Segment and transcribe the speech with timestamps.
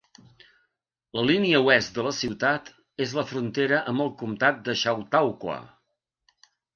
[1.17, 2.71] La línia oest de la ciutat
[3.07, 5.59] és la frontera amb el comtat de Chautauqua.